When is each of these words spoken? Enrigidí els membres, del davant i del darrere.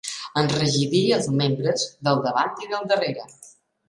Enrigidí 0.41 1.01
els 1.17 1.27
membres, 1.41 1.83
del 2.07 2.21
davant 2.29 2.57
i 2.65 2.71
del 2.73 2.89
darrere. 2.93 3.27